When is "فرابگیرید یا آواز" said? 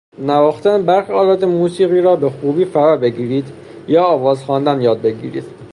2.65-4.43